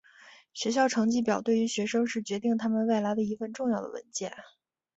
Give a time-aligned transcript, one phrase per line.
[0.51, 4.33] 学校成绩表对于学生是决定他们未来的一份重要的文件。